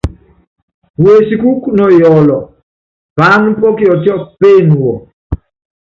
[1.03, 2.37] Wesikúúkú nɔ Yɔɔlɔ,
[3.15, 4.93] paána pɔ́ Kiɔtiɔ péene wɔ.